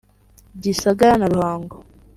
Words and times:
Gisagara 0.63 1.13
na 1.19 1.27
Ruhango 1.33 1.75